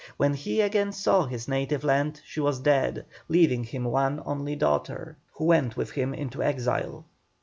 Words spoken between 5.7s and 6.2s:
with him